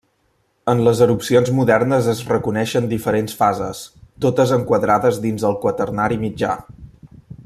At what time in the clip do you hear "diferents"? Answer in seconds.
2.95-3.37